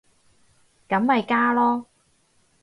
[0.89, 1.85] 咁咪加囉